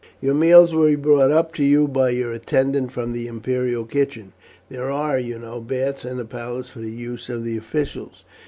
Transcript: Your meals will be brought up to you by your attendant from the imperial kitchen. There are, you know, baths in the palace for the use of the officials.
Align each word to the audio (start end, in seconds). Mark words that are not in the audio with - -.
Your 0.19 0.33
meals 0.33 0.73
will 0.73 0.87
be 0.87 0.95
brought 0.95 1.29
up 1.29 1.53
to 1.53 1.63
you 1.63 1.87
by 1.87 2.09
your 2.09 2.31
attendant 2.31 2.91
from 2.91 3.11
the 3.13 3.27
imperial 3.27 3.85
kitchen. 3.85 4.33
There 4.67 4.89
are, 4.89 5.19
you 5.19 5.37
know, 5.37 5.59
baths 5.61 6.05
in 6.05 6.17
the 6.17 6.25
palace 6.25 6.69
for 6.69 6.79
the 6.79 6.89
use 6.89 7.29
of 7.29 7.43
the 7.43 7.55
officials. 7.55 8.25